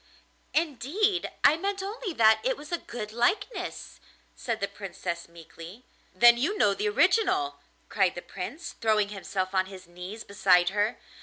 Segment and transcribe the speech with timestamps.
[0.55, 3.99] 'Indeed, I meant only that it was a good likeness,'
[4.35, 5.85] said the Princess meekly.
[6.11, 10.97] 'Then you know the original,' cried the Prince, throwing himself on his knees beside her.